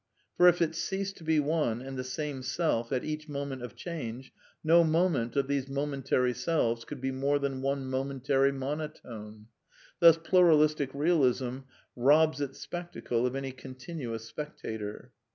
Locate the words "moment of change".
3.29-4.33